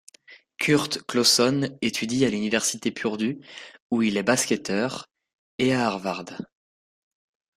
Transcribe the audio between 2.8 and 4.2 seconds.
Purdue, où il